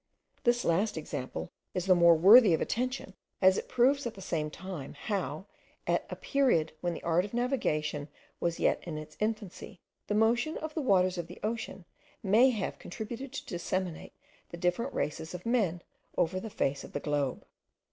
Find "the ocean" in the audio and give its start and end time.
11.27-11.85